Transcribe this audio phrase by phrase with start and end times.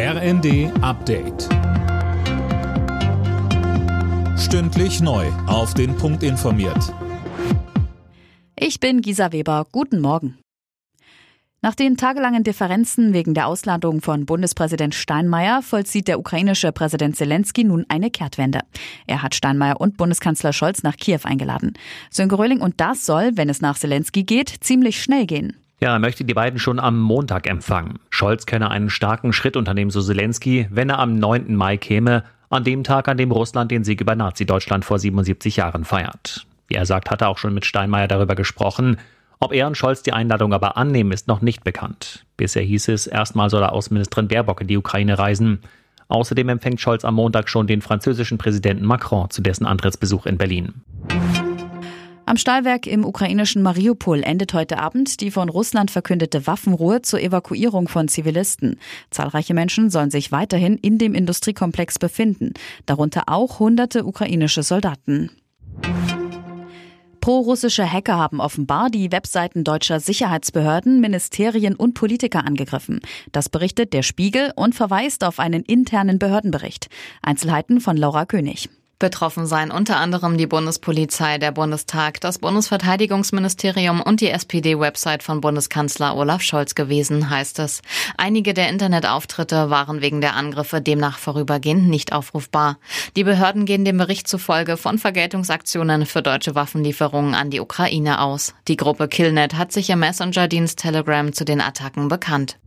[0.00, 1.48] RND Update.
[4.38, 5.26] Stündlich neu.
[5.48, 6.94] Auf den Punkt informiert.
[8.54, 9.66] Ich bin Gisa Weber.
[9.72, 10.38] Guten Morgen.
[11.62, 17.64] Nach den tagelangen Differenzen wegen der Ausladung von Bundespräsident Steinmeier vollzieht der ukrainische Präsident Zelensky
[17.64, 18.60] nun eine Kehrtwende.
[19.08, 21.72] Er hat Steinmeier und Bundeskanzler Scholz nach Kiew eingeladen.
[22.08, 25.56] Sönke Röhling und das soll, wenn es nach Zelensky geht, ziemlich schnell gehen.
[25.80, 28.00] Ja, er möchte die beiden schon am Montag empfangen.
[28.10, 31.54] Scholz könne einen starken Schritt unternehmen, so Zelensky, wenn er am 9.
[31.54, 35.84] Mai käme, an dem Tag, an dem Russland den Sieg über Nazi-Deutschland vor 77 Jahren
[35.84, 36.46] feiert.
[36.66, 38.98] Wie er sagt, hat er auch schon mit Steinmeier darüber gesprochen.
[39.38, 42.26] Ob er und Scholz die Einladung aber annehmen, ist noch nicht bekannt.
[42.36, 45.60] Bisher hieß es, erstmal soll er Außenministerin Baerbock in die Ukraine reisen.
[46.08, 50.82] Außerdem empfängt Scholz am Montag schon den französischen Präsidenten Macron zu dessen Antrittsbesuch in Berlin.
[52.28, 57.88] Am Stahlwerk im ukrainischen Mariupol endet heute Abend die von Russland verkündete Waffenruhe zur Evakuierung
[57.88, 58.78] von Zivilisten.
[59.10, 62.52] Zahlreiche Menschen sollen sich weiterhin in dem Industriekomplex befinden,
[62.84, 65.30] darunter auch hunderte ukrainische Soldaten.
[67.22, 73.00] Pro-russische Hacker haben offenbar die Webseiten deutscher Sicherheitsbehörden, Ministerien und Politiker angegriffen.
[73.32, 76.90] Das berichtet der Spiegel und verweist auf einen internen Behördenbericht.
[77.22, 78.68] Einzelheiten von Laura König.
[78.98, 86.16] Betroffen seien unter anderem die Bundespolizei, der Bundestag, das Bundesverteidigungsministerium und die SPD-Website von Bundeskanzler
[86.16, 87.80] Olaf Scholz gewesen, heißt es.
[88.16, 92.78] Einige der Internetauftritte waren wegen der Angriffe demnach vorübergehend nicht aufrufbar.
[93.14, 98.54] Die Behörden gehen dem Bericht zufolge von Vergeltungsaktionen für deutsche Waffenlieferungen an die Ukraine aus.
[98.66, 102.58] Die Gruppe Killnet hat sich im Messenger-Dienst Telegram zu den Attacken bekannt.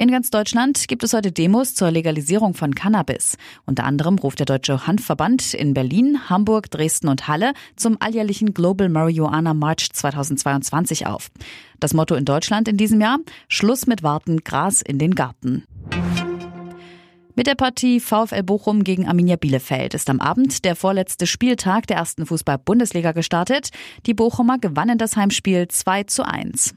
[0.00, 3.36] In ganz Deutschland gibt es heute Demos zur Legalisierung von Cannabis.
[3.66, 8.88] Unter anderem ruft der Deutsche Handverband in Berlin, Hamburg, Dresden und Halle zum alljährlichen Global
[8.88, 11.32] Marijuana March 2022 auf.
[11.80, 13.18] Das Motto in Deutschland in diesem Jahr?
[13.48, 15.64] Schluss mit Warten, Gras in den Garten.
[17.34, 21.96] Mit der Partie VfL Bochum gegen Arminia Bielefeld ist am Abend der vorletzte Spieltag der
[21.96, 23.70] ersten Fußball-Bundesliga gestartet.
[24.06, 26.76] Die Bochumer gewannen das Heimspiel 2 zu 1.